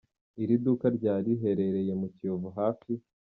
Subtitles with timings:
[0.41, 2.93] Iri duka rya riherereye mu Kiyovu hafi.